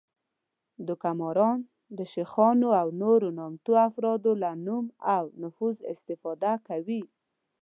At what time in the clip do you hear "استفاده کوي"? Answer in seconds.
5.93-7.01